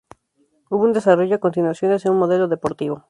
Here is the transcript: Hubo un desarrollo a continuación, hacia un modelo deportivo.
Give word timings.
Hubo 0.71 0.83
un 0.85 0.93
desarrollo 0.93 1.35
a 1.35 1.45
continuación, 1.45 1.91
hacia 1.91 2.09
un 2.09 2.17
modelo 2.17 2.47
deportivo. 2.47 2.99